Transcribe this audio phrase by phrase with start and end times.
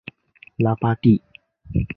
[0.57, 1.21] 拉巴蒂。